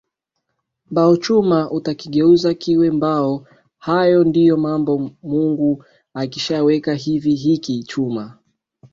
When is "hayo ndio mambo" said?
3.77-5.11